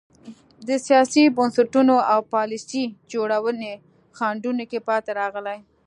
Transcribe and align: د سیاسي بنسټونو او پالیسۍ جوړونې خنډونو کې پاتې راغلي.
د 0.67 0.69
سیاسي 0.85 1.23
بنسټونو 1.37 1.95
او 2.11 2.19
پالیسۍ 2.33 2.83
جوړونې 3.11 3.73
خنډونو 4.17 4.63
کې 4.71 4.79
پاتې 4.87 5.11
راغلي. 5.21 5.59